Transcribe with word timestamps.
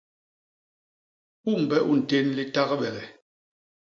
U 1.49 1.51
mbe 1.61 1.77
u 1.91 1.93
ntén 1.99 2.27
litagbege? 2.37 3.05